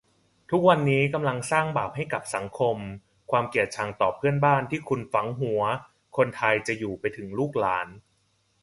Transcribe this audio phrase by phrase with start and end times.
[0.49, 2.77] ทุกวันนี้กำลังสร้างบาปให้กับสังคม
[3.31, 5.61] ความเกลียดชังต่อเพื่อนบ้านที่คุณฝังหัว
[6.17, 7.87] คนไทยจะอยู่ไปถึงลูกหลาน